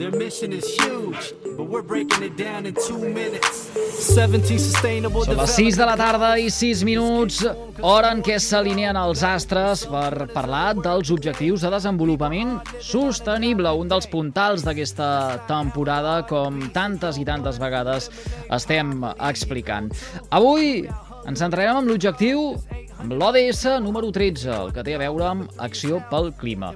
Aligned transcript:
Their 0.00 0.12
mission 0.12 0.54
is 0.54 0.64
huge, 0.80 1.34
but 1.58 1.68
we're 1.68 1.82
breaking 1.82 2.22
it 2.22 2.34
down 2.34 2.64
in 2.64 2.72
two 2.72 2.96
minutes. 2.96 3.68
17 4.00 4.56
sustainable 4.56 5.26
Són 5.28 5.36
les 5.36 5.52
6 5.58 5.76
de 5.76 5.88
la 5.90 5.96
tarda 6.00 6.30
i 6.40 6.46
6 6.48 6.86
minuts, 6.88 7.42
hora 7.84 8.14
en 8.16 8.22
què 8.24 8.38
s'alineen 8.40 8.96
els 8.96 9.20
astres 9.28 9.82
per 9.92 10.30
parlar 10.32 10.72
dels 10.80 11.12
objectius 11.12 11.66
de 11.66 11.74
desenvolupament 11.76 12.56
sostenible, 12.80 13.74
un 13.76 13.92
dels 13.92 14.08
puntals 14.08 14.64
d'aquesta 14.64 15.10
temporada, 15.50 16.22
com 16.32 16.62
tantes 16.72 17.20
i 17.20 17.28
tantes 17.28 17.60
vegades 17.60 18.08
estem 18.56 19.04
explicant. 19.18 19.92
Avui 20.32 20.86
ens 21.28 21.40
centrarem 21.42 21.80
en 21.80 21.90
l'objectiu 21.90 22.54
amb 23.00 23.14
l'ODS 23.16 23.64
número 23.84 24.10
13, 24.12 24.50
el 24.54 24.72
que 24.76 24.84
té 24.84 24.94
a 24.96 25.00
veure 25.00 25.26
amb 25.28 25.60
Acció 25.64 26.00
pel 26.10 26.30
Clima. 26.36 26.72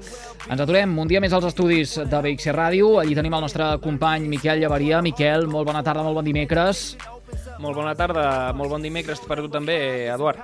Ens 0.49 0.61
aturem 0.61 0.95
un 1.01 1.09
dia 1.09 1.21
més 1.21 1.33
als 1.37 1.49
estudis 1.51 1.97
de 1.99 2.21
BXC 2.21 2.55
Ràdio. 2.57 2.95
Allí 3.01 3.17
tenim 3.17 3.37
el 3.37 3.45
nostre 3.45 3.75
company 3.85 4.29
Miquel 4.29 4.63
Llavaria. 4.63 5.03
Miquel, 5.05 5.49
molt 5.51 5.69
bona 5.69 5.85
tarda, 5.85 6.05
molt 6.07 6.21
bon 6.21 6.29
dimecres. 6.29 6.95
Molt 7.61 7.77
bona 7.77 7.95
tarda, 7.97 8.53
molt 8.57 8.73
bon 8.73 8.83
dimecres 8.83 9.21
per 9.25 9.39
tu 9.43 9.51
també, 9.53 9.77
Eduard. 10.13 10.41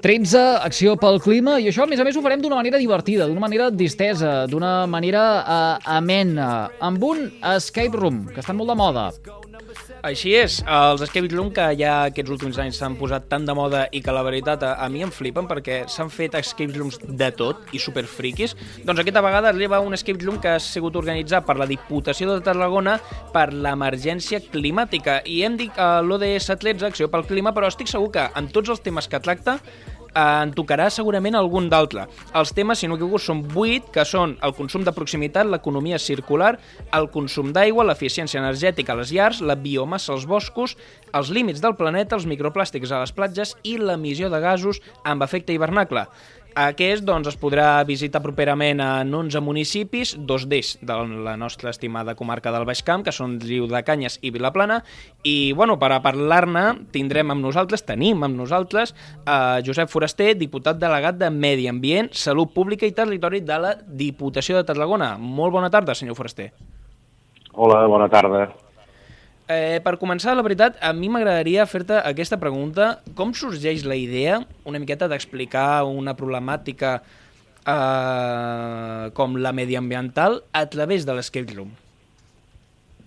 13, 0.00 0.40
acció 0.64 0.94
pel 1.00 1.20
clima, 1.22 1.58
i 1.60 1.68
això, 1.70 1.84
a 1.84 1.90
més 1.90 2.00
a 2.00 2.06
més, 2.06 2.16
ho 2.16 2.22
farem 2.24 2.42
d'una 2.42 2.58
manera 2.58 2.78
divertida, 2.80 3.26
d'una 3.28 3.42
manera 3.42 3.70
distesa, 3.70 4.46
d'una 4.50 4.86
manera 4.90 5.24
uh, 5.40 5.92
amena, 5.96 6.50
amb 6.80 7.04
un 7.04 7.26
escape 7.56 7.96
room, 7.96 8.24
que 8.30 8.42
està 8.44 8.56
molt 8.56 8.72
de 8.72 8.78
moda. 8.78 9.10
Així 10.00 10.30
és, 10.32 10.54
els 10.64 11.02
escape 11.04 11.28
room 11.28 11.50
que 11.52 11.64
ja 11.76 12.06
aquests 12.08 12.32
últims 12.32 12.56
anys 12.62 12.78
s'han 12.80 12.94
posat 12.96 13.26
tan 13.28 13.44
de 13.44 13.52
moda 13.56 13.82
i 13.92 14.00
que 14.00 14.14
la 14.16 14.22
veritat 14.24 14.62
a, 14.64 14.88
mi 14.88 15.02
em 15.04 15.12
flipen 15.12 15.44
perquè 15.50 15.82
s'han 15.92 16.08
fet 16.12 16.38
escape 16.38 16.72
rooms 16.72 16.96
de 17.04 17.28
tot 17.36 17.68
i 17.76 17.80
superfriquis, 17.82 18.56
doncs 18.86 19.02
aquesta 19.02 19.20
vegada 19.24 19.52
lleva 19.52 19.82
un 19.84 19.92
escape 19.92 20.24
room 20.24 20.40
que 20.40 20.54
ha 20.54 20.62
sigut 20.64 20.96
organitzat 20.96 21.44
per 21.44 21.58
la 21.60 21.68
Diputació 21.68 22.32
de 22.32 22.40
Tarragona 22.46 22.96
per 23.34 23.50
l'emergència 23.52 24.40
climàtica. 24.48 25.20
I 25.28 25.42
hem 25.44 25.60
dit 25.60 25.76
uh, 25.76 26.00
l'ODS 26.00 26.48
13, 26.56 26.88
Acció 26.88 27.12
pel 27.12 27.28
Clima, 27.28 27.52
però 27.52 27.68
estic 27.68 27.92
segur 27.92 28.08
que 28.16 28.24
en 28.40 28.48
tots 28.54 28.72
els 28.72 28.80
temes 28.80 29.10
que 29.10 29.20
tracta 29.20 29.58
eh, 29.60 29.99
en 30.16 30.54
tocarà 30.56 30.88
segurament 30.90 31.36
algun 31.38 31.68
d'altre. 31.70 32.06
Els 32.36 32.54
temes, 32.56 32.80
si 32.80 32.88
no 32.88 32.98
equivoco, 32.98 33.20
són 33.22 33.44
8, 33.54 33.92
que 33.94 34.04
són 34.08 34.36
el 34.42 34.54
consum 34.56 34.84
de 34.86 34.94
proximitat, 34.96 35.46
l'economia 35.46 35.98
circular, 35.98 36.56
el 36.96 37.10
consum 37.14 37.52
d'aigua, 37.54 37.86
l'eficiència 37.88 38.40
energètica 38.42 38.94
a 38.94 39.00
les 39.00 39.12
llars, 39.14 39.40
la 39.40 39.58
biomassa 39.58 40.14
als 40.14 40.26
boscos, 40.26 40.76
els 41.14 41.30
límits 41.34 41.62
del 41.62 41.76
planeta, 41.78 42.16
els 42.16 42.28
microplàstics 42.30 42.92
a 42.92 43.02
les 43.04 43.14
platges 43.14 43.56
i 43.62 43.76
l'emissió 43.78 44.30
de 44.30 44.40
gasos 44.42 44.82
amb 45.04 45.22
efecte 45.26 45.54
hivernacle. 45.54 46.06
Aquest 46.58 47.04
doncs, 47.06 47.28
es 47.30 47.36
podrà 47.38 47.82
visitar 47.86 48.22
properament 48.24 48.80
en 48.82 49.12
11 49.14 49.40
municipis, 49.44 50.14
dos 50.18 50.46
d'ells 50.50 50.76
de 50.82 50.96
la 51.26 51.36
nostra 51.38 51.70
estimada 51.70 52.16
comarca 52.18 52.50
del 52.50 52.66
Baix 52.66 52.82
Camp, 52.86 53.04
que 53.06 53.14
són 53.14 53.38
Riu 53.42 53.68
de 53.70 53.82
Canyes 53.86 54.18
i 54.22 54.32
Vilaplana, 54.34 54.80
i 55.22 55.52
bueno, 55.52 55.78
per 55.78 55.92
a 55.94 56.00
parlar-ne 56.02 56.64
tindrem 56.94 57.30
amb 57.30 57.44
nosaltres, 57.44 57.84
tenim 57.86 58.24
amb 58.26 58.36
nosaltres, 58.36 58.94
eh, 59.26 59.60
Josep 59.66 59.90
Foraster, 59.92 60.32
diputat 60.38 60.80
delegat 60.80 61.20
de 61.20 61.30
Medi 61.30 61.68
Ambient, 61.68 62.10
Salut 62.12 62.54
Pública 62.54 62.86
i 62.86 62.96
Territori 62.96 63.40
de 63.40 63.58
la 63.58 63.76
Diputació 63.86 64.56
de 64.56 64.64
Tarragona. 64.64 65.16
Molt 65.18 65.52
bona 65.52 65.70
tarda, 65.70 65.94
senyor 65.94 66.18
Foraster. 66.18 66.50
Hola, 67.54 67.86
bona 67.86 68.08
tarda. 68.08 68.48
Eh, 69.50 69.80
per 69.82 69.96
començar, 69.98 70.36
la 70.38 70.44
veritat, 70.46 70.76
a 70.78 70.92
mi 70.94 71.08
m'agradaria 71.10 71.64
fer-te 71.66 71.96
aquesta 72.06 72.38
pregunta. 72.38 73.00
Com 73.18 73.32
sorgeix 73.34 73.82
la 73.88 73.96
idea, 73.98 74.36
una 74.68 74.78
miqueta, 74.78 75.08
d'explicar 75.10 75.82
una 75.88 76.14
problemàtica 76.14 77.00
eh, 77.66 79.10
com 79.16 79.34
la 79.42 79.50
mediambiental 79.56 80.42
a 80.54 80.66
través 80.70 81.06
de 81.08 81.16
l'escape 81.18 81.56
room? 81.56 81.72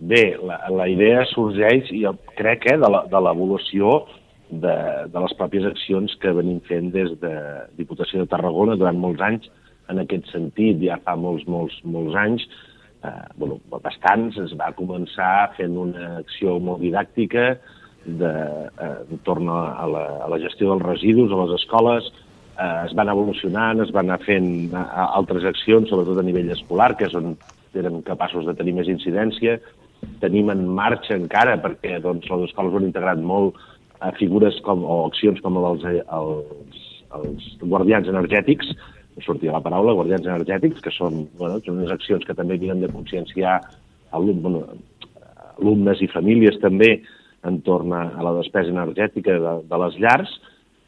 Bé, 0.04 0.34
la, 0.44 0.58
la 0.68 0.90
idea 0.92 1.24
sorgeix, 1.32 1.88
jo 1.96 2.12
crec, 2.36 2.68
eh, 2.74 2.78
de 2.82 2.90
la- 2.92 3.06
de 3.08 3.22
l'evolució 3.24 4.02
de, 4.50 4.76
de 5.14 5.20
les 5.24 5.34
pròpies 5.40 5.64
accions 5.70 6.12
que 6.20 6.34
venim 6.36 6.60
fent 6.68 6.92
des 6.92 7.14
de 7.24 7.32
Diputació 7.80 8.20
de 8.26 8.28
Tarragona 8.30 8.76
durant 8.76 9.00
molts 9.00 9.22
anys 9.24 9.48
en 9.90 10.00
aquest 10.04 10.28
sentit, 10.32 10.82
ja 10.84 11.00
fa 11.06 11.16
molts, 11.16 11.48
molts, 11.48 11.80
molts 11.88 12.16
anys, 12.20 12.44
eh, 13.04 13.24
bueno, 13.36 13.60
bastants, 13.84 14.38
es 14.42 14.54
va 14.60 14.74
començar 14.78 15.54
fent 15.58 15.78
una 15.78 16.18
acció 16.22 16.58
molt 16.60 16.84
didàctica 16.84 17.54
de, 18.06 18.34
eh, 18.80 18.94
entorn 19.12 19.50
a 19.50 19.88
la, 19.88 20.04
a 20.26 20.30
la 20.32 20.40
gestió 20.44 20.72
dels 20.72 20.86
residus 20.86 21.32
a 21.32 21.42
les 21.44 21.56
escoles, 21.60 22.10
eh, 22.58 22.86
es 22.86 22.96
van 22.98 23.12
evolucionant, 23.14 23.82
es 23.84 23.92
van 23.96 24.10
anar 24.10 24.24
fent 24.26 24.50
eh, 24.74 24.88
altres 25.04 25.46
accions, 25.50 25.90
sobretot 25.90 26.20
a 26.20 26.26
nivell 26.26 26.52
escolar, 26.56 26.94
que 26.98 27.08
és 27.10 27.16
on 27.20 27.36
érem 27.74 28.02
capaços 28.06 28.46
de 28.46 28.54
tenir 28.58 28.76
més 28.78 28.90
incidència. 28.92 29.58
Tenim 30.22 30.52
en 30.54 30.66
marxa 30.78 31.16
encara, 31.16 31.56
perquè 31.64 32.00
doncs, 32.04 32.28
les 32.30 32.50
escoles 32.52 32.76
han 32.78 32.90
integrat 32.90 33.22
molt 33.24 33.58
a 34.04 34.12
figures 34.20 34.60
com, 34.66 34.84
o 34.84 35.06
accions 35.08 35.40
com 35.42 35.58
els, 35.62 35.86
els, 35.88 36.82
els 37.18 37.48
guardians 37.64 38.10
energètics, 38.12 38.74
sortia 39.22 39.54
la 39.54 39.62
paraula, 39.62 39.94
guardians 39.94 40.26
energètics, 40.26 40.82
que 40.82 40.94
són, 40.96 41.28
bueno, 41.38 41.60
són 41.62 41.78
unes 41.82 41.94
accions 41.94 42.26
que 42.26 42.36
també 42.38 42.58
havien 42.58 42.82
de 42.82 42.90
conscienciar 42.92 43.60
alum, 44.12 44.42
bueno, 44.42 44.64
alumnes 45.60 46.02
i 46.02 46.10
famílies 46.10 46.60
també 46.62 46.96
entorn 47.46 47.94
a, 47.94 48.04
a 48.18 48.26
la 48.26 48.34
despesa 48.40 48.72
energètica 48.74 49.38
de, 49.40 49.54
de 49.70 49.80
les 49.86 50.00
llars 50.02 50.34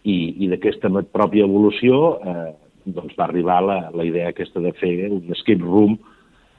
i, 0.04 0.18
i 0.46 0.50
d'aquesta 0.52 0.92
pròpia 1.14 1.46
evolució 1.46 2.02
eh, 2.24 2.52
doncs 2.86 3.16
va 3.18 3.26
arribar 3.28 3.62
la, 3.66 3.80
la 3.94 4.06
idea 4.06 4.30
aquesta 4.30 4.62
de 4.62 4.72
fer 4.80 4.94
un 5.10 5.34
escape 5.36 5.64
room 5.64 5.98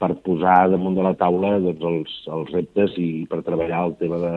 per 0.01 0.13
posar 0.27 0.67
damunt 0.73 0.99
de 0.99 1.05
la 1.07 1.15
taula 1.17 1.57
doncs, 1.63 1.87
els, 1.91 2.17
els 2.39 2.53
reptes 2.53 2.97
i 3.01 3.25
per 3.31 3.45
treballar 3.47 3.87
el 3.87 3.97
tema 4.01 4.21
de, 4.21 4.35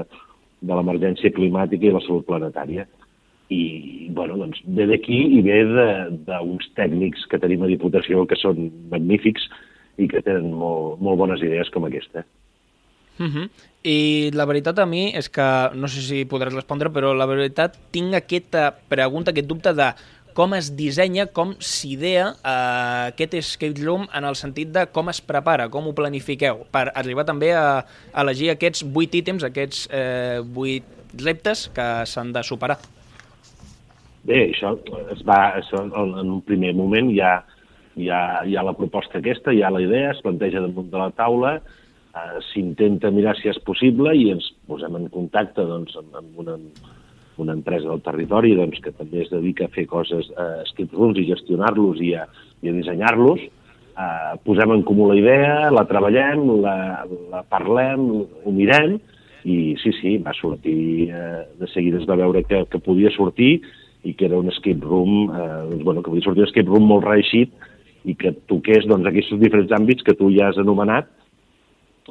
de 0.61 0.77
l'emergència 0.77 1.33
climàtica 1.35 1.89
i 1.89 1.93
la 1.95 2.03
salut 2.05 2.27
planetària. 2.29 2.85
I, 3.49 4.09
bueno, 4.13 4.37
doncs, 4.37 4.59
ve 4.77 4.85
d'aquí 4.89 5.17
i 5.39 5.41
ve 5.45 5.63
d'uns 6.27 6.67
tècnics 6.77 7.25
que 7.31 7.39
tenim 7.41 7.63
a 7.65 7.71
Diputació 7.71 8.27
que 8.29 8.37
són 8.37 8.69
magnífics 8.91 9.47
i 9.97 10.07
que 10.07 10.21
tenen 10.21 10.53
molt, 10.53 11.01
molt 11.01 11.17
bones 11.19 11.41
idees 11.41 11.71
com 11.73 11.87
aquesta. 11.87 12.23
Uh 13.19 13.27
-huh. 13.27 13.49
I 13.83 14.31
la 14.33 14.45
veritat 14.45 14.79
a 14.79 14.85
mi 14.85 15.11
és 15.13 15.29
que, 15.29 15.69
no 15.73 15.87
sé 15.87 16.01
si 16.01 16.25
podràs 16.25 16.53
respondre, 16.53 16.89
però 16.89 17.13
la 17.13 17.25
veritat 17.25 17.77
tinc 17.91 18.13
aquesta 18.13 18.75
pregunta, 18.87 19.31
aquest 19.31 19.47
dubte 19.47 19.73
de 19.73 19.93
com 20.33 20.53
es 20.53 20.69
dissenya, 20.75 21.25
com 21.25 21.55
s'idea 21.59 22.29
eh, 22.31 23.07
aquest 23.09 23.33
escape 23.33 23.81
room 23.81 24.07
en 24.13 24.23
el 24.23 24.35
sentit 24.35 24.71
de 24.71 24.85
com 24.85 25.09
es 25.09 25.19
prepara, 25.19 25.69
com 25.69 25.87
ho 25.87 25.93
planifiqueu, 25.93 26.65
per 26.71 26.91
arribar 26.95 27.25
també 27.25 27.51
a, 27.53 27.85
elegir 28.13 28.49
aquests 28.53 28.83
vuit 28.83 29.13
ítems, 29.15 29.43
aquests 29.43 29.89
eh, 29.91 30.39
vuit 30.39 30.83
reptes 31.13 31.69
que 31.75 32.05
s'han 32.05 32.31
de 32.31 32.43
superar. 32.43 32.77
Bé, 34.29 34.43
això 34.51 34.75
es 35.09 35.23
va, 35.25 35.39
això, 35.57 35.81
en 35.87 36.19
un 36.21 36.41
primer 36.45 36.75
moment 36.77 37.07
hi 37.09 37.17
ha, 37.25 37.39
hi, 37.97 38.11
ha, 38.13 38.21
hi 38.45 38.55
ha 38.55 38.65
la 38.67 38.75
proposta 38.77 39.17
aquesta, 39.17 39.53
hi 39.55 39.63
ha 39.65 39.71
la 39.73 39.81
idea, 39.81 40.11
es 40.13 40.21
planteja 40.21 40.61
damunt 40.61 40.91
de 40.91 40.99
la 41.01 41.09
taula, 41.17 41.55
eh, 42.13 42.35
s'intenta 42.51 43.09
mirar 43.15 43.33
si 43.39 43.49
és 43.49 43.57
possible 43.65 44.13
i 44.13 44.27
ens 44.35 44.51
posem 44.69 44.99
en 44.99 45.07
contacte 45.15 45.65
doncs, 45.65 45.97
amb, 45.97 46.19
amb 46.21 46.43
una, 46.45 46.59
una 47.41 47.57
empresa 47.57 47.89
del 47.89 48.05
territori 48.05 48.53
doncs, 48.59 48.83
que 48.85 48.93
també 48.99 49.23
es 49.23 49.33
dedica 49.33 49.65
a 49.65 49.73
fer 49.73 49.87
coses, 49.89 50.29
a 50.37 50.61
escape 50.67 50.93
rooms 50.93 51.17
i 51.17 51.25
gestionar-los 51.31 52.05
i 52.05 52.13
a, 52.21 52.27
i 52.61 52.69
a 52.69 52.77
dissenyar-los. 52.77 53.49
Eh, 53.49 54.31
posem 54.45 54.77
en 54.77 54.85
comú 54.85 55.09
la 55.09 55.17
idea, 55.17 55.73
la 55.73 55.87
treballem, 55.89 56.45
la, 56.67 56.77
la 57.33 57.41
parlem, 57.49 58.11
ho 58.45 58.53
mirem 58.53 58.99
i 59.49 59.59
sí, 59.81 59.97
sí, 60.03 60.17
va 60.21 60.37
sortir, 60.37 61.09
eh, 61.09 61.45
de 61.57 61.73
seguida 61.73 61.97
es 61.97 62.05
va 62.05 62.21
veure 62.21 62.45
que, 62.45 62.67
que 62.69 62.85
podia 62.85 63.09
sortir 63.17 63.55
i 64.07 64.13
que 64.15 64.29
era 64.29 64.39
un 64.39 64.47
escape 64.51 64.85
room, 64.85 65.29
eh, 65.29 65.47
doncs, 65.71 65.83
bueno, 65.83 66.03
que 66.03 66.11
podia 66.11 66.23
sortir 66.23 66.43
un 66.43 66.49
escape 66.49 66.69
room 66.69 66.87
molt 66.87 67.05
reeixit 67.07 67.51
i 68.07 68.15
que 68.15 68.31
toqués 68.51 68.87
doncs, 68.87 69.07
aquests 69.09 69.39
diferents 69.41 69.73
àmbits 69.75 70.05
que 70.07 70.15
tu 70.15 70.31
ja 70.35 70.49
has 70.49 70.59
anomenat 70.61 71.09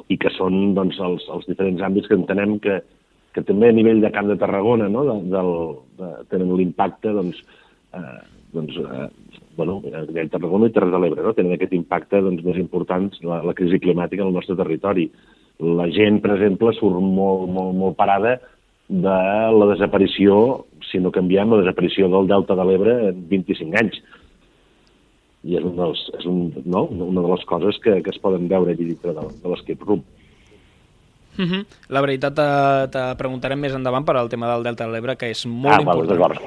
i 0.07 0.17
que 0.21 0.31
són 0.35 0.75
doncs, 0.77 0.99
els, 1.03 1.25
els 1.33 1.47
diferents 1.49 1.81
àmbits 1.85 2.07
que 2.07 2.17
entenem 2.17 2.59
que, 2.63 2.79
que 3.35 3.43
també 3.45 3.71
a 3.71 3.75
nivell 3.75 4.03
de 4.03 4.11
Camp 4.13 4.29
de 4.29 4.37
Tarragona 4.39 4.89
no? 4.91 5.05
de, 5.07 5.15
del, 5.33 5.51
de, 5.99 6.11
tenen 6.31 6.53
l'impacte 6.55 7.13
doncs, 7.15 7.41
eh, 7.97 8.19
doncs, 8.53 8.77
eh, 8.77 9.09
bueno, 9.57 9.79
a 9.89 10.05
nivell 10.05 10.29
de 10.29 10.35
Tarragona 10.37 10.69
i 10.69 10.75
Terres 10.75 10.93
de 10.93 11.01
l'Ebre, 11.01 11.25
no? 11.25 11.33
tenen 11.37 11.57
aquest 11.57 11.73
impacte 11.77 12.21
doncs, 12.25 12.45
més 12.45 12.61
important, 12.61 13.09
la, 13.25 13.41
la 13.49 13.57
crisi 13.57 13.81
climàtica 13.81 14.23
en 14.23 14.31
el 14.31 14.39
nostre 14.39 14.57
territori. 14.59 15.09
La 15.59 15.89
gent, 15.91 16.21
per 16.23 16.37
exemple, 16.37 16.71
surt 16.77 17.01
molt, 17.03 17.49
molt, 17.51 17.75
molt 17.75 17.97
parada 17.99 18.37
de 18.89 19.17
la 19.53 19.67
desaparició, 19.69 20.65
si 20.89 20.99
no 20.99 21.13
canviem, 21.13 21.51
la 21.53 21.61
desaparició 21.61 22.09
del 22.09 22.27
Delta 22.27 22.57
de 22.57 22.65
l'Ebre 22.65 22.95
en 23.11 23.21
25 23.29 23.77
anys. 23.83 23.99
I 25.45 25.55
és, 25.55 25.63
un 25.63 25.77
dels, 25.77 26.01
és 26.17 26.25
un, 26.27 26.39
no? 26.65 26.87
una 26.89 27.21
de 27.21 27.29
les 27.29 27.45
coses 27.47 27.77
que, 27.83 27.99
que 28.03 28.11
es 28.11 28.19
poden 28.19 28.49
veure 28.51 28.73
allí 28.73 28.89
dintre 28.89 29.13
de, 29.15 29.27
de 29.43 29.53
l'escape 29.53 29.85
room. 29.85 30.01
Uh 31.39 31.45
-huh. 31.45 31.65
La 31.87 32.01
veritat, 32.01 32.35
te, 32.35 32.47
te 32.91 33.15
preguntarem 33.15 33.59
més 33.59 33.73
endavant 33.73 34.03
per 34.03 34.17
al 34.17 34.27
tema 34.27 34.51
del 34.51 34.63
Delta 34.63 34.85
de 34.85 34.91
l'Ebre, 34.91 35.15
que 35.15 35.29
és 35.29 35.45
molt 35.45 35.73
ah, 35.73 35.79
important. 35.79 36.09
d'acord. 36.09 36.39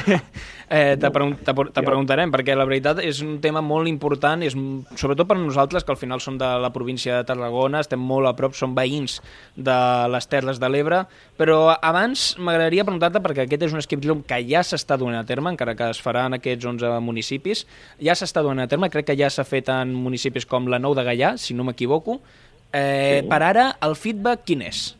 eh, 0.68 0.96
te, 1.00 1.10
pregun 1.10 1.36
te, 1.36 1.54
te 1.54 1.82
preguntarem, 1.82 2.30
perquè 2.30 2.54
la 2.54 2.66
veritat 2.66 2.98
és 2.98 3.22
un 3.22 3.40
tema 3.40 3.62
molt 3.62 3.88
important, 3.88 4.42
és, 4.42 4.54
sobretot 4.94 5.26
per 5.26 5.38
nosaltres, 5.38 5.84
que 5.84 5.92
al 5.92 5.96
final 5.96 6.20
som 6.20 6.36
de 6.36 6.44
la 6.44 6.70
província 6.70 7.16
de 7.16 7.24
Tarragona, 7.24 7.80
estem 7.80 7.98
molt 7.98 8.26
a 8.26 8.34
prop, 8.36 8.52
som 8.52 8.74
veïns 8.74 9.22
de 9.56 9.78
les 10.12 10.26
Terres 10.26 10.60
de 10.60 10.68
l'Ebre, 10.68 11.06
però 11.38 11.74
abans 11.80 12.36
m'agradaria 12.38 12.84
preguntar-te, 12.84 13.20
perquè 13.20 13.46
aquest 13.46 13.62
és 13.62 13.72
un 13.72 13.78
escape 13.78 14.06
room 14.06 14.22
que 14.22 14.44
ja 14.46 14.60
s'està 14.60 14.98
duent 14.98 15.16
a 15.16 15.24
terme, 15.24 15.50
encara 15.50 15.74
que 15.74 15.88
es 15.90 16.02
farà 16.02 16.26
en 16.26 16.34
aquests 16.34 16.66
11 16.66 17.00
municipis, 17.00 17.66
ja 17.98 18.12
s'està 18.12 18.42
duent 18.42 18.60
a 18.60 18.68
terme, 18.68 18.90
crec 18.90 19.06
que 19.06 19.16
ja 19.16 19.30
s'ha 19.30 19.44
fet 19.44 19.68
en 19.72 19.94
municipis 19.94 20.44
com 20.44 20.68
la 20.68 20.78
Nou 20.78 20.94
de 20.94 21.04
Gaià, 21.04 21.38
si 21.38 21.54
no 21.54 21.64
m'equivoco, 21.64 22.20
Eh, 22.72 23.20
Sí. 23.22 23.28
Per 23.28 23.42
ara, 23.42 23.76
el 23.82 23.96
feedback 23.96 24.44
quin 24.46 24.62
és? 24.62 24.96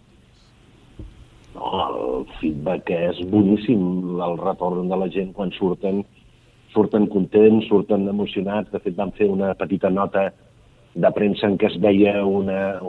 No, 1.55 1.71
el 1.87 2.27
feedback 2.41 2.91
és 2.91 3.21
boníssim, 3.31 3.83
el 4.21 4.39
retorn 4.39 4.89
de 4.89 4.97
la 4.97 5.09
gent 5.09 5.33
quan 5.35 5.53
surten, 5.53 6.05
surten 6.75 7.07
contents, 7.07 7.69
surten 7.69 8.09
emocionats. 8.09 8.71
De 8.71 8.79
fet, 8.79 8.97
vam 8.97 9.13
fer 9.13 9.29
una 9.29 9.55
petita 9.55 9.91
nota 9.91 10.31
de 10.95 11.11
premsa 11.15 11.47
en 11.47 11.59
què 11.59 11.71
es 11.71 11.79
veia 11.83 12.25
una, 12.27 12.81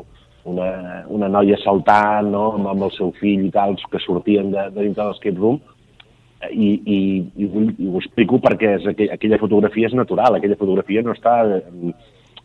una, 0.45 1.03
una 1.07 1.29
noia 1.29 1.57
saltant 1.61 2.31
no? 2.31 2.51
amb, 2.55 2.71
amb 2.73 2.87
el 2.87 2.95
seu 2.97 3.13
fill 3.19 3.45
i 3.45 3.51
tal, 3.53 3.77
que 3.91 4.01
sortien 4.01 4.51
de, 4.51 4.69
de 4.73 4.87
dintre 4.87 5.03
de 5.03 5.09
l'escape 5.11 5.37
room, 5.37 5.61
i, 6.49 6.69
i, 6.85 6.97
i, 7.37 7.45
i 7.45 7.87
ho 7.89 7.99
explico 7.99 8.39
perquè 8.41 8.75
és 8.79 8.87
aquella, 8.89 9.13
aquella 9.17 9.39
fotografia 9.41 9.91
és 9.91 9.97
natural, 9.97 10.37
aquella 10.37 10.57
fotografia 10.57 11.03
no 11.05 11.13
està 11.13 11.35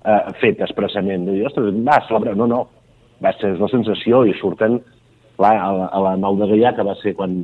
eh, 0.07 0.33
feta 0.41 0.67
expressament. 0.67 1.27
De 1.27 1.37
dir, 1.37 1.47
ostres, 1.49 1.75
va, 1.87 2.01
celebrar. 2.09 2.37
No, 2.39 2.49
no, 2.51 2.63
va 3.23 3.33
ser 3.41 3.55
la 3.59 3.71
sensació 3.73 4.25
i 4.29 4.35
surten, 4.41 4.79
clar, 5.37 5.55
a 5.57 5.71
la, 5.75 5.91
a 5.93 6.03
la 6.09 6.15
Nou 6.21 6.39
de 6.41 6.49
Gaià, 6.53 6.75
que 6.77 6.87
va 6.87 6.97
ser 7.03 7.17
quan, 7.19 7.41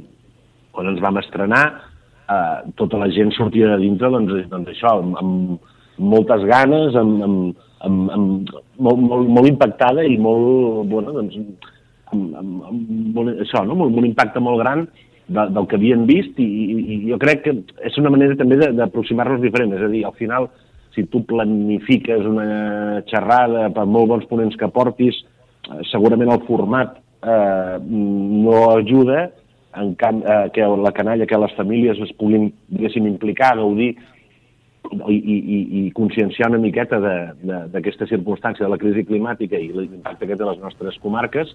quan 0.73 0.91
ens 0.93 1.03
vam 1.05 1.21
estrenar, 1.21 1.65
eh, 2.31 2.73
tota 2.81 3.01
la 3.03 3.11
gent 3.13 3.33
sortia 3.37 3.75
de 3.75 3.83
dintre, 3.85 4.11
doncs, 4.13 4.35
doncs 4.53 4.73
això, 4.75 4.97
amb, 5.01 5.19
amb 5.21 6.03
moltes 6.13 6.45
ganes, 6.49 6.97
amb, 6.99 7.23
amb, 7.27 7.69
amb, 7.87 8.11
amb 8.17 8.53
molt, 8.79 9.01
molt, 9.01 9.31
molt 9.39 9.51
impactada 9.51 10.05
i 10.09 10.19
molt, 10.21 10.89
bueno, 10.91 11.15
doncs, 11.19 11.39
amb, 12.13 12.37
amb, 12.41 12.61
amb 12.71 13.17
molt, 13.17 13.41
això, 13.45 13.65
no? 13.69 13.77
molt, 13.79 13.97
un 13.99 14.09
impacte 14.09 14.41
molt 14.41 14.61
gran 14.63 14.87
de, 15.29 15.47
del 15.55 15.69
que 15.69 15.79
havien 15.79 16.07
vist 16.09 16.41
i, 16.43 16.47
i, 16.47 16.77
i 16.81 16.99
jo 17.11 17.19
crec 17.23 17.45
que 17.47 17.57
és 17.89 17.99
una 18.01 18.13
manera 18.13 18.37
també 18.41 18.59
d'aproximar-nos 18.61 19.43
diferent, 19.45 19.75
és 19.77 19.85
a 19.85 19.91
dir, 19.93 20.05
al 20.09 20.17
final, 20.19 20.49
si 20.95 21.05
tu 21.09 21.25
planifiques 21.29 22.27
una 22.29 23.03
xerrada 23.09 23.69
per 23.75 23.87
molt 23.89 24.11
bons 24.11 24.27
ponents 24.31 24.57
que 24.61 24.69
portis, 24.73 25.19
eh, 25.69 25.81
segurament 25.91 26.33
el 26.33 26.43
format 26.49 26.99
eh, 27.23 27.79
no 27.83 28.59
ajuda 28.77 29.31
en 29.81 29.95
camp, 29.95 30.23
eh, 30.25 30.51
que 30.53 30.61
la 30.61 30.93
canalla, 30.93 31.27
que 31.27 31.39
les 31.39 31.55
famílies 31.57 32.01
es 32.05 32.13
puguin, 32.19 32.51
diguéssim, 32.69 33.07
implicar, 33.09 33.57
gaudir 33.57 33.95
i, 35.09 35.17
i, 35.17 35.39
i, 35.81 35.83
conscienciar 35.97 36.51
una 36.51 36.61
miqueta 36.61 36.99
d'aquesta 37.01 38.07
circumstància 38.11 38.67
de 38.67 38.73
la 38.73 38.81
crisi 38.81 39.07
climàtica 39.09 39.57
i 39.57 39.71
l'impacte 39.73 40.29
que 40.29 40.37
té 40.37 40.45
a 40.45 40.51
les 40.51 40.61
nostres 40.61 40.99
comarques. 41.01 41.55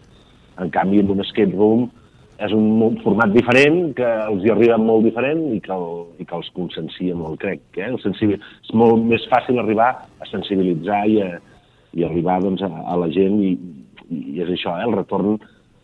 En 0.57 0.71
canvi, 0.73 1.03
en 1.03 1.11
un 1.13 1.21
escape 1.21 1.53
room 1.53 1.91
és 2.37 2.53
un 2.53 2.97
format 3.01 3.31
diferent, 3.33 3.93
que 3.97 4.07
els 4.29 4.43
hi 4.45 4.51
arriba 4.53 4.77
molt 4.77 5.07
diferent 5.07 5.41
i 5.55 5.59
que, 5.63 5.73
el, 5.73 5.87
i 6.21 6.25
que 6.27 6.35
els 6.37 6.49
consciencia 6.53 7.17
molt, 7.17 7.39
crec. 7.41 7.63
Eh? 7.79 7.89
El 7.89 7.97
sensibil... 8.03 8.37
És 8.37 8.73
molt 8.77 9.01
més 9.09 9.25
fàcil 9.31 9.57
arribar 9.61 9.89
a 10.21 10.29
sensibilitzar 10.29 11.01
i, 11.09 11.17
a, 11.25 11.39
i 11.97 12.05
arribar 12.05 12.39
doncs, 12.45 12.61
a, 12.61 12.69
a 12.69 12.97
la 13.01 13.09
gent 13.13 13.39
i, 13.41 13.55
i 14.13 14.43
és 14.45 14.53
això, 14.53 14.75
eh? 14.77 14.85
el 14.85 14.93
retorn, 14.99 15.39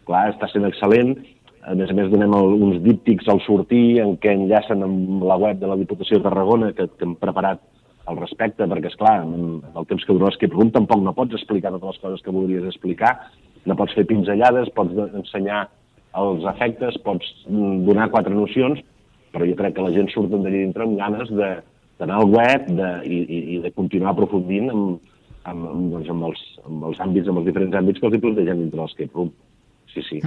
clar, 0.06 0.28
està 0.36 0.52
sent 0.52 0.70
excel·lent. 0.70 1.16
A 1.64 1.74
més 1.80 1.90
a 1.90 1.98
més, 1.98 2.12
donem 2.12 2.38
el, 2.38 2.56
uns 2.68 2.82
díptics 2.86 3.30
al 3.32 3.42
sortir 3.48 4.02
en 4.04 4.18
què 4.22 4.36
enllacen 4.38 4.86
amb 4.86 5.26
la 5.26 5.40
web 5.42 5.62
de 5.62 5.70
la 5.70 5.80
Diputació 5.80 6.20
de 6.20 6.28
Tarragona 6.28 6.74
que, 6.78 6.90
que 6.92 7.08
hem 7.08 7.16
preparat 7.18 7.64
al 8.12 8.20
respecte, 8.20 8.68
perquè, 8.68 8.92
és 8.92 9.00
clar, 9.00 9.22
en 9.24 9.62
el 9.64 9.86
temps 9.90 10.04
que 10.04 10.12
dura 10.12 10.28
l'escape 10.28 10.54
room 10.54 10.74
tampoc 10.76 11.02
no 11.02 11.16
pots 11.16 11.40
explicar 11.40 11.72
totes 11.72 11.96
les 11.96 12.02
coses 12.04 12.26
que 12.26 12.34
voldries 12.36 12.68
explicar, 12.68 13.14
no 13.64 13.78
pots 13.80 13.96
fer 13.96 14.04
pinzellades, 14.10 14.74
pots 14.76 14.92
ensenyar 15.08 15.70
els 16.22 16.44
efectes, 16.54 16.98
pots 17.06 17.30
mm, 17.50 17.86
donar 17.88 18.12
quatre 18.14 18.34
nocions, 18.36 18.82
però 19.34 19.48
jo 19.50 19.56
crec 19.58 19.78
que 19.78 19.86
la 19.86 19.94
gent 19.96 20.12
surt 20.14 20.30
d'allà 20.34 20.52
dintre 20.54 20.86
amb 20.86 21.00
ganes 21.00 21.32
d'anar 21.34 22.20
al 22.20 22.30
web 22.30 22.70
de, 22.70 22.92
i, 23.08 23.24
i, 23.24 23.40
i 23.56 23.62
de 23.64 23.74
continuar 23.74 24.14
aprofundint 24.14 24.70
amb, 24.74 25.10
amb, 25.50 25.66
amb, 25.72 25.88
doncs, 25.96 26.12
amb, 26.14 26.28
els, 26.30 26.44
amb 26.68 26.86
els 26.90 27.02
àmbits, 27.04 27.30
amb 27.32 27.42
els 27.42 27.50
diferents 27.50 27.80
àmbits 27.80 28.02
que 28.02 28.10
els 28.10 28.18
hi 28.18 28.22
plantegem 28.26 28.62
dintre 28.64 28.84
l'escape 28.84 29.18
room. 29.18 29.34
Sí, 29.94 30.02
sí. 30.02 30.18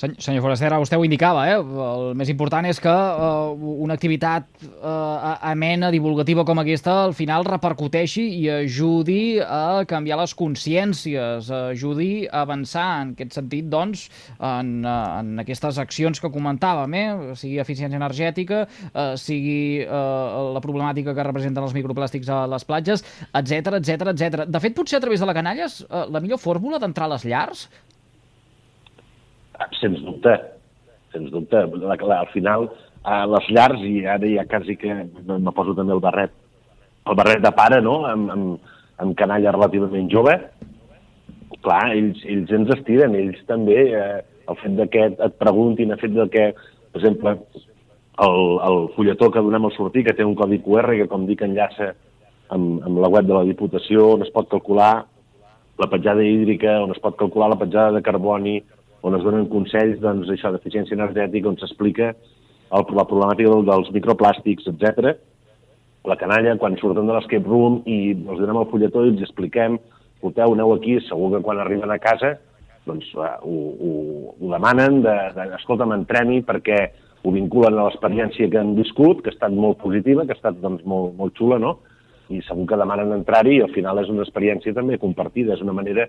Sen- 0.00 0.16
Senyor 0.18 0.42
Forastera, 0.42 0.80
vostè 0.82 0.96
ho 0.98 1.04
indicava, 1.06 1.44
eh? 1.46 1.54
el 1.60 2.08
més 2.18 2.26
important 2.32 2.66
és 2.66 2.80
que 2.82 2.90
uh, 2.90 3.52
una 3.84 3.94
activitat 3.94 4.48
uh, 4.66 5.36
amena, 5.46 5.92
divulgativa 5.94 6.42
com 6.48 6.58
aquesta, 6.58 6.96
al 7.04 7.14
final 7.14 7.44
repercuteixi 7.46 8.24
i 8.40 8.48
ajudi 8.50 9.38
a 9.38 9.84
canviar 9.86 10.18
les 10.18 10.34
consciències, 10.34 11.52
ajudi 11.54 12.08
a 12.26 12.40
avançar 12.42 12.88
en 13.04 13.12
aquest 13.14 13.38
sentit, 13.38 13.68
doncs, 13.70 14.08
en, 14.42 14.72
en 14.88 15.30
aquestes 15.44 15.78
accions 15.78 16.18
que 16.18 16.32
comentàvem, 16.34 16.98
eh? 16.98 17.36
sigui 17.38 17.62
eficiència 17.62 18.00
energètica, 18.02 18.64
uh, 18.90 19.12
sigui 19.14 19.84
uh, 19.86 20.50
la 20.56 20.64
problemàtica 20.64 21.14
que 21.14 21.28
representen 21.30 21.62
els 21.62 21.78
microplàstics 21.78 22.26
a 22.26 22.42
les 22.50 22.66
platges, 22.66 23.06
etc 23.30 23.78
etc 23.78 24.10
etc. 24.16 24.44
De 24.50 24.66
fet, 24.66 24.74
potser 24.74 24.98
a 24.98 25.04
través 25.06 25.22
de 25.22 25.30
la 25.30 25.38
canalla 25.38 25.70
és 25.70 25.78
uh, 25.86 26.08
la 26.10 26.18
millor 26.26 26.42
fórmula 26.42 26.82
d'entrar 26.82 27.06
a 27.06 27.14
les 27.14 27.30
llars? 27.30 27.68
Sens 29.80 30.02
dubte, 30.04 30.36
sens 31.12 31.30
dubte. 31.30 31.64
La, 31.82 31.96
la, 31.96 32.20
al 32.20 32.30
final, 32.34 32.68
a 33.02 33.22
les 33.26 33.48
llars, 33.50 33.82
i 33.86 34.04
ara 34.06 34.30
ja 34.30 34.46
quasi 34.50 34.76
que 34.78 34.94
me 34.94 35.54
poso 35.54 35.74
també 35.78 35.94
el 35.94 36.02
barret, 36.02 36.34
el 37.08 37.18
barret 37.18 37.42
de 37.42 37.52
pare, 37.56 37.80
no?, 37.82 38.02
amb, 38.06 38.30
amb, 38.34 38.76
amb 39.02 39.16
canalla 39.18 39.54
relativament 39.54 40.10
jove, 40.12 40.36
clar, 41.62 41.82
ells, 41.96 42.22
ells 42.28 42.52
ens 42.54 42.70
estiren, 42.76 43.16
ells 43.18 43.42
també, 43.48 43.78
eh, 43.94 44.22
el 44.48 44.58
fet 44.60 44.78
de 44.78 44.86
que 44.90 45.08
et 45.10 45.36
preguntin, 45.40 45.92
el 45.94 46.00
fet 46.00 46.14
de 46.14 46.26
que, 46.30 46.48
per 46.92 47.00
exemple, 47.00 47.36
el, 48.26 48.38
el 48.68 48.78
fulletó 48.96 49.30
que 49.32 49.42
donem 49.42 49.66
al 49.66 49.74
sortir, 49.76 50.04
que 50.06 50.14
té 50.16 50.26
un 50.26 50.36
codi 50.38 50.60
QR 50.64 50.96
que, 50.98 51.08
com 51.10 51.26
dic, 51.28 51.42
enllaça 51.46 51.92
amb, 52.52 52.82
amb 52.84 53.00
la 53.02 53.10
web 53.12 53.26
de 53.28 53.36
la 53.36 53.46
Diputació, 53.48 54.12
on 54.16 54.26
es 54.26 54.32
pot 54.34 54.50
calcular 54.50 54.92
la 55.80 55.88
petjada 55.90 56.24
hídrica, 56.26 56.80
on 56.84 56.92
es 56.94 57.00
pot 57.02 57.16
calcular 57.18 57.50
la 57.52 57.58
petjada 57.60 57.96
de 57.96 58.04
carboni, 58.04 58.60
on 59.02 59.18
es 59.18 59.24
donen 59.26 59.48
consells 59.50 60.00
doncs, 60.02 60.30
això 60.30 60.52
d'eficiència 60.54 60.96
energètica, 60.98 61.50
on 61.50 61.58
s'explica 61.60 62.12
la 62.72 63.06
problemàtica 63.08 63.50
del, 63.50 63.66
dels 63.68 63.90
microplàstics, 63.94 64.68
etc. 64.70 65.16
La 66.08 66.16
canalla, 66.18 66.56
quan 66.58 66.78
surten 66.80 67.06
de 67.06 67.16
l'escape 67.16 67.48
room 67.48 67.82
i 67.86 68.14
els 68.14 68.40
donem 68.40 68.62
el 68.62 68.70
fulletó 68.70 69.04
i 69.04 69.12
els 69.12 69.26
expliquem, 69.26 69.76
escolteu, 70.16 70.54
aneu 70.54 70.72
aquí, 70.76 70.96
segur 71.08 71.34
que 71.34 71.44
quan 71.44 71.60
arriben 71.60 71.90
a 71.90 72.00
casa 72.02 72.36
doncs, 72.86 73.06
eh, 73.14 73.36
ho, 73.42 73.56
ho, 73.78 73.92
ho 74.40 74.50
demanen, 74.50 75.02
de, 75.04 75.14
de, 75.36 75.46
escolta'm, 75.58 75.94
entreni 75.94 76.40
perquè 76.46 76.80
ho 77.22 77.30
vinculen 77.34 77.78
a 77.78 77.86
l'experiència 77.86 78.48
que 78.50 78.58
han 78.58 78.74
viscut, 78.74 79.22
que 79.22 79.30
ha 79.30 79.36
estat 79.36 79.54
molt 79.54 79.78
positiva, 79.82 80.24
que 80.26 80.34
ha 80.34 80.40
estat 80.40 80.58
doncs, 80.62 80.82
molt, 80.88 81.14
molt 81.18 81.38
xula, 81.38 81.60
no? 81.62 81.78
i 82.32 82.40
segur 82.46 82.64
que 82.70 82.78
demanen 82.80 83.12
entrar-hi 83.12 83.58
i 83.58 83.62
al 83.64 83.72
final 83.74 83.98
és 84.00 84.10
una 84.10 84.24
experiència 84.24 84.72
també 84.74 84.96
compartida, 84.98 85.52
és 85.52 85.62
una 85.62 85.74
manera 85.76 86.06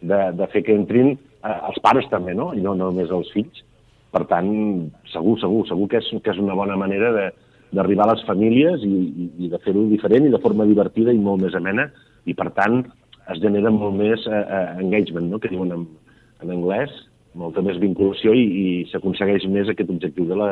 de, 0.00 0.20
de 0.38 0.48
fer 0.52 0.64
que 0.66 0.76
entrin 0.76 1.14
eh, 1.14 1.54
els 1.54 1.78
pares 1.84 2.08
també, 2.10 2.34
no? 2.34 2.52
i 2.54 2.62
no 2.64 2.74
només 2.78 3.12
els 3.14 3.30
fills. 3.34 3.62
Per 4.14 4.22
tant, 4.30 4.50
segur, 5.10 5.38
segur, 5.42 5.64
segur 5.66 5.88
que 5.90 5.98
és, 5.98 6.10
que 6.22 6.34
és 6.34 6.42
una 6.42 6.54
bona 6.58 6.76
manera 6.78 7.10
de, 7.16 7.24
d'arribar 7.74 8.06
a 8.06 8.14
les 8.14 8.26
famílies 8.28 8.84
i, 8.86 8.92
i, 9.24 9.30
i 9.46 9.50
de 9.52 9.58
fer-ho 9.64 9.86
diferent 9.90 10.28
i 10.28 10.34
de 10.34 10.40
forma 10.42 10.66
divertida 10.68 11.12
i 11.12 11.20
molt 11.20 11.42
més 11.42 11.56
amena, 11.58 11.88
i 12.24 12.36
per 12.38 12.50
tant 12.56 12.82
es 13.32 13.40
genera 13.42 13.72
molt 13.74 13.96
més 13.98 14.26
eh, 14.28 14.44
engagement, 14.82 15.30
no? 15.32 15.40
que 15.42 15.50
diuen 15.52 15.72
en, 15.74 15.88
en 16.44 16.54
anglès, 16.58 16.92
molta 17.34 17.64
més 17.66 17.80
vinculació 17.82 18.34
i, 18.36 18.44
i 18.44 18.66
s'aconsegueix 18.92 19.48
més 19.50 19.70
aquest 19.70 19.90
objectiu 19.90 20.28
de 20.30 20.38
la, 20.38 20.50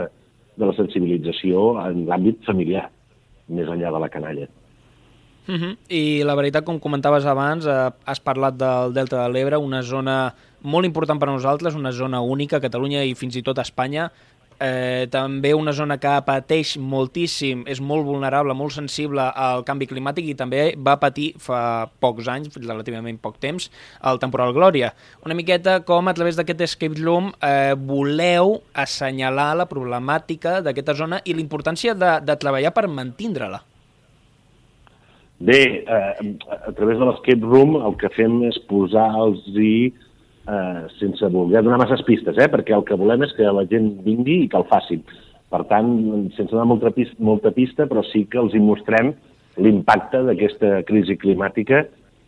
de 0.58 0.68
la 0.68 0.74
sensibilització 0.76 1.76
en 1.84 2.06
l'àmbit 2.08 2.42
familiar, 2.48 2.88
més 3.52 3.70
enllà 3.70 3.92
de 3.94 4.02
la 4.02 4.10
canalla. 4.12 4.48
Uh 5.48 5.54
-huh. 5.54 5.76
I 5.88 6.22
la 6.22 6.34
veritat, 6.34 6.64
com 6.64 6.78
comentaves 6.78 7.24
abans, 7.24 7.66
eh, 7.66 7.90
has 8.04 8.20
parlat 8.20 8.54
del 8.54 8.92
Delta 8.92 9.22
de 9.22 9.32
l'Ebre, 9.32 9.56
una 9.56 9.82
zona 9.82 10.34
molt 10.60 10.86
important 10.86 11.18
per 11.18 11.28
a 11.28 11.32
nosaltres, 11.32 11.74
una 11.74 11.92
zona 11.92 12.20
única 12.20 12.56
a 12.56 12.60
Catalunya 12.60 13.02
i 13.04 13.14
fins 13.14 13.36
i 13.36 13.42
tot 13.42 13.58
a 13.58 13.62
Espanya. 13.62 14.10
Eh, 14.60 15.08
també 15.10 15.54
una 15.54 15.72
zona 15.72 15.96
que 15.98 16.12
pateix 16.22 16.76
moltíssim, 16.78 17.64
és 17.66 17.80
molt 17.80 18.04
vulnerable, 18.06 18.54
molt 18.54 18.70
sensible 18.70 19.20
al 19.20 19.64
canvi 19.64 19.88
climàtic 19.90 20.28
i 20.28 20.36
també 20.38 20.76
va 20.78 21.00
patir 21.02 21.32
fa 21.42 21.88
pocs 21.98 22.28
anys, 22.28 22.54
relativament 22.54 23.18
poc 23.18 23.40
temps, 23.42 23.70
el 24.04 24.20
temporal 24.22 24.54
Glòria. 24.54 24.92
Una 25.26 25.34
miqueta 25.34 25.80
com 25.80 26.06
a 26.06 26.14
través 26.14 26.36
d'aquest 26.36 26.60
escape 26.60 27.02
room 27.02 27.32
eh, 27.40 27.74
voleu 27.74 28.62
assenyalar 28.72 29.56
la 29.56 29.66
problemàtica 29.66 30.60
d'aquesta 30.62 30.94
zona 30.94 31.20
i 31.24 31.34
la 31.34 31.42
importància 31.42 31.94
de, 31.94 32.20
de 32.22 32.36
treballar 32.36 32.70
per 32.70 32.86
mantindre-la. 32.86 33.64
Bé, 35.38 35.84
eh, 35.88 36.36
a 36.68 36.72
través 36.72 36.98
de 36.98 37.06
l'escape 37.08 37.42
room 37.42 37.76
el 37.80 37.96
que 37.98 38.12
fem 38.14 38.42
és 38.46 38.58
posar-los 38.70 39.48
eh, 39.58 40.82
sense 41.00 41.30
voler 41.34 41.62
donar 41.62 41.80
masses 41.82 42.04
pistes, 42.06 42.38
eh, 42.38 42.48
perquè 42.50 42.74
el 42.76 42.84
que 42.86 42.98
volem 42.98 43.24
és 43.26 43.34
que 43.38 43.50
la 43.50 43.66
gent 43.70 43.90
vingui 44.04 44.44
i 44.44 44.48
que 44.48 44.60
el 44.60 44.68
facin. 44.70 45.02
Per 45.52 45.64
tant, 45.68 45.90
sense 46.36 46.50
donar 46.52 46.68
molta 46.70 46.92
pista, 46.94 47.16
molta 47.18 47.50
pista 47.50 47.88
però 47.90 48.04
sí 48.12 48.24
que 48.30 48.38
els 48.40 48.54
hi 48.54 48.62
mostrem 48.62 49.12
l'impacte 49.60 50.22
d'aquesta 50.24 50.82
crisi 50.88 51.18
climàtica 51.20 51.82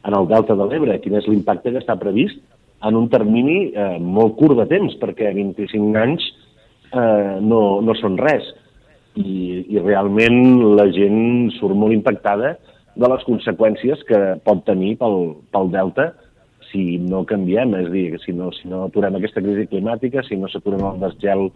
en 0.05 0.17
el 0.19 0.27
Delta 0.29 0.57
de 0.59 0.67
l'Ebre, 0.69 0.99
quin 1.01 1.17
és 1.17 1.29
l'impacte 1.31 1.73
que 1.73 1.81
està 1.81 1.97
previst 1.97 2.37
en 2.85 2.99
un 2.99 3.09
termini 3.09 3.71
eh, 3.73 3.97
molt 4.01 4.37
curt 4.37 4.59
de 4.61 4.67
temps, 4.69 4.99
perquè 5.01 5.33
25 5.33 5.97
anys 6.03 6.27
eh, 6.93 7.41
no, 7.41 7.81
no 7.81 7.97
són 8.01 8.19
res. 8.21 8.51
I, 9.15 9.65
I 9.71 9.79
realment 9.79 10.75
la 10.75 10.89
gent 10.93 11.53
surt 11.57 11.79
molt 11.79 11.95
impactada 11.95 12.57
de 12.95 13.11
les 13.11 13.25
conseqüències 13.27 14.05
que 14.09 14.21
pot 14.47 14.63
tenir 14.67 14.95
pel, 15.01 15.35
pel 15.55 15.73
Delta 15.73 16.13
si 16.71 16.99
no 16.99 17.23
canviem, 17.29 17.75
és 17.79 17.89
a 17.89 17.93
dir, 17.93 18.19
si 18.25 18.35
no, 18.35 18.51
si 18.55 18.69
no 18.71 18.85
aturem 18.89 19.15
aquesta 19.19 19.43
crisi 19.45 19.69
climàtica, 19.71 20.25
si 20.27 20.39
no 20.39 20.51
s'aturem 20.51 20.83
el 20.89 21.01
desgel 21.05 21.49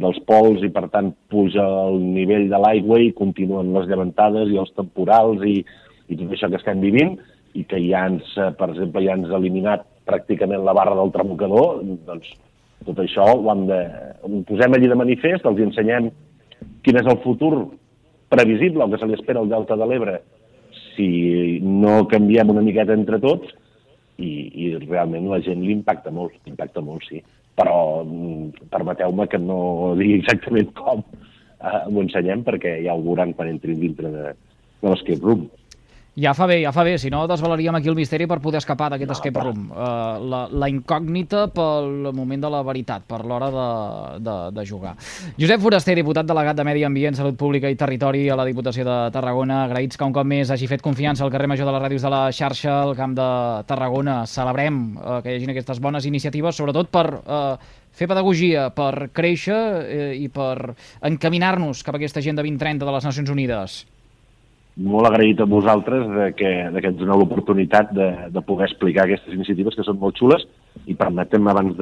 dels 0.00 0.20
pols 0.28 0.64
i, 0.64 0.70
per 0.72 0.86
tant, 0.92 1.10
puja 1.32 1.64
el 1.86 1.96
nivell 2.14 2.48
de 2.52 2.60
l'aigua 2.60 3.00
i 3.00 3.14
continuen 3.16 3.72
les 3.74 3.88
llevantades 3.88 4.52
i 4.52 4.60
els 4.60 4.72
temporals 4.76 5.44
i, 5.48 5.60
i 6.08 6.18
tot 6.18 6.34
això 6.34 6.50
que 6.50 6.60
estem 6.60 6.82
vivint 6.84 7.16
i 7.56 7.64
que 7.68 7.80
ja 7.82 8.04
ens, 8.10 8.28
per 8.58 8.70
exemple, 8.70 9.02
ja 9.04 9.16
ens 9.18 9.32
ha 9.32 9.40
eliminat 9.40 9.86
pràcticament 10.08 10.62
la 10.64 10.76
barra 10.76 10.96
del 10.98 11.12
tremocador, 11.14 11.80
doncs 12.06 12.28
tot 12.86 13.00
això 13.02 13.26
ho, 13.32 13.40
hem 13.52 13.66
de, 13.68 13.80
ho 14.24 14.42
posem 14.48 14.76
allí 14.76 14.88
de 14.88 14.98
manifest, 14.98 15.46
els 15.46 15.64
ensenyem 15.66 16.10
quin 16.84 17.00
és 17.00 17.08
el 17.08 17.18
futur 17.24 17.54
previsible, 18.32 18.84
el 18.84 18.92
que 18.92 19.00
se 19.00 19.08
li 19.08 19.16
espera 19.18 19.42
al 19.42 19.50
Delta 19.50 19.76
de 19.76 19.88
l'Ebre, 19.88 20.20
si 20.94 21.58
no 21.62 22.04
canviem 22.10 22.52
una 22.52 22.64
miqueta 22.64 22.96
entre 22.96 23.20
tots, 23.22 23.52
i, 24.20 24.30
i 24.52 24.70
realment 24.84 25.28
la 25.30 25.40
gent 25.44 25.62
li 25.64 25.72
impacta 25.74 26.12
molt, 26.14 26.36
impacta 26.50 26.82
molt, 26.84 27.06
sí. 27.08 27.22
Però 27.58 28.02
mm, 28.04 28.68
permeteu-me 28.72 29.26
que 29.30 29.40
no 29.42 29.60
digui 30.00 30.20
exactament 30.20 30.72
com 30.78 31.02
eh, 31.02 31.82
ho 31.86 32.04
ensenyem, 32.04 32.44
perquè 32.46 32.78
ja 32.84 32.96
ho 32.96 33.04
veuran 33.04 33.34
quan 33.36 33.52
entrin 33.52 33.80
dintre 33.82 34.12
de, 34.12 34.34
de 34.82 34.92
l'escape 34.92 35.24
room. 35.24 35.48
Ja 36.18 36.32
fa 36.34 36.48
bé, 36.50 36.56
ja 36.58 36.72
fa 36.74 36.82
bé, 36.82 36.96
si 36.98 37.06
no 37.10 37.20
desvelaríem 37.30 37.76
aquí 37.78 37.88
el 37.88 37.94
misteri 37.94 38.26
per 38.26 38.40
poder 38.42 38.58
escapar 38.58 38.88
d'aquest 38.90 39.12
no, 39.12 39.14
escape 39.14 39.42
room. 39.44 39.68
Uh, 39.70 40.18
la, 40.26 40.40
la 40.50 40.68
incògnita 40.68 41.44
pel 41.54 42.10
moment 42.16 42.42
de 42.42 42.50
la 42.50 42.64
veritat, 42.66 43.04
per 43.06 43.20
l'hora 43.22 43.50
de, 43.54 43.66
de, 44.26 44.34
de 44.56 44.64
jugar. 44.66 44.96
Josep 45.38 45.62
Foraster, 45.62 45.94
diputat 45.94 46.26
delegat 46.26 46.58
de 46.58 46.66
Medi 46.66 46.82
Ambient, 46.88 47.14
Salut 47.14 47.38
Pública 47.38 47.70
i 47.70 47.78
Territori 47.78 48.24
a 48.26 48.38
la 48.40 48.48
Diputació 48.48 48.82
de 48.88 48.96
Tarragona, 49.14 49.60
agraïts 49.68 50.00
que 50.00 50.08
un 50.08 50.16
cop 50.16 50.26
més 50.26 50.50
hagi 50.50 50.66
fet 50.70 50.82
confiança 50.82 51.22
al 51.24 51.30
carrer 51.30 51.46
Major 51.52 51.70
de 51.70 51.76
les 51.76 51.84
Ràdios 51.84 52.08
de 52.08 52.12
la 52.16 52.24
xarxa, 52.34 52.80
al 52.88 52.96
Camp 52.98 53.14
de 53.14 53.28
Tarragona. 53.70 54.24
Celebrem 54.26 54.82
uh, 54.96 55.20
que 55.22 55.30
hi 55.30 55.38
hagin 55.38 55.54
aquestes 55.54 55.78
bones 55.78 56.10
iniciatives, 56.10 56.58
sobretot 56.58 56.90
per 56.90 57.06
uh, 57.22 57.54
fer 57.94 58.10
pedagogia, 58.10 58.66
per 58.74 59.12
créixer 59.14 59.62
eh, 59.86 60.10
i 60.18 60.26
per 60.32 60.74
encaminar-nos 61.06 61.86
cap 61.86 61.94
a 61.94 62.02
aquesta 62.02 62.18
agenda 62.18 62.42
2030 62.42 62.86
de 62.86 62.98
les 62.98 63.10
Nacions 63.10 63.30
Unides 63.30 63.80
molt 64.80 65.10
agraït 65.10 65.40
a 65.40 65.46
vosaltres 65.48 66.06
de 66.08 66.26
que, 66.36 66.50
de 66.72 66.80
que 66.80 66.90
ens 66.92 66.98
doneu 66.98 67.20
l'oportunitat 67.20 67.92
de, 67.92 68.08
de 68.32 68.42
poder 68.46 68.68
explicar 68.68 69.04
aquestes 69.04 69.34
iniciatives 69.36 69.76
que 69.76 69.84
són 69.84 69.98
molt 70.00 70.16
xules 70.16 70.46
i 70.88 70.96
permetem 70.96 71.48
abans 71.50 71.76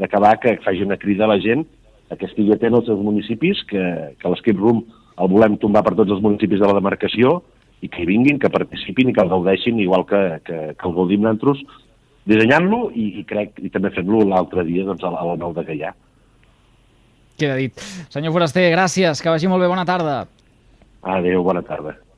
d'acabar 0.00 0.38
que 0.40 0.56
faci 0.64 0.84
una 0.86 0.98
crida 1.00 1.26
a 1.26 1.34
la 1.34 1.40
gent 1.42 1.66
a 2.10 2.16
que 2.16 2.28
estigui 2.28 2.54
atent 2.54 2.76
als 2.76 2.86
seus 2.88 3.00
municipis, 3.00 3.62
que, 3.68 3.82
que 4.20 4.30
l'Escape 4.30 4.60
Room 4.60 4.84
el 5.20 5.30
volem 5.30 5.58
tombar 5.60 5.84
per 5.86 5.94
tots 5.98 6.12
els 6.14 6.22
municipis 6.24 6.60
de 6.60 6.68
la 6.68 6.76
demarcació 6.76 7.40
i 7.84 7.90
que 7.92 8.02
hi 8.02 8.08
vinguin, 8.08 8.38
que 8.40 8.52
participin 8.52 9.10
i 9.10 9.14
que 9.16 9.24
el 9.24 9.32
gaudeixin 9.32 9.80
igual 9.82 10.06
que, 10.08 10.22
que, 10.46 10.60
que 10.78 10.88
el 10.88 10.96
gaudim 10.96 11.24
nosaltres 11.24 11.60
dissenyant-lo 12.24 12.88
i, 12.96 13.10
i 13.20 13.26
crec 13.28 13.60
i 13.60 13.70
també 13.72 13.92
fent-lo 13.92 14.22
l'altre 14.28 14.64
dia 14.64 14.86
doncs, 14.86 15.04
a 15.04 15.12
la, 15.12 15.20
a 15.20 15.28
la 15.32 15.36
nou 15.40 15.52
de 15.56 15.66
Gaià. 15.66 15.92
Queda 17.40 17.58
dit. 17.58 17.84
Senyor 18.14 18.32
Foraster, 18.32 18.64
gràcies, 18.72 19.20
que 19.20 19.32
vagi 19.32 19.50
molt 19.50 19.64
bé, 19.64 19.68
bona 19.68 19.84
tarda. 19.88 20.22
Adéu, 21.02 21.42
bona 21.44 21.64
tarda. 21.66 21.98